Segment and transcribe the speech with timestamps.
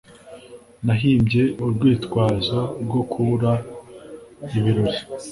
[0.85, 3.51] Nahimbye urwitwazo rwo kubura
[4.57, 4.99] ibirori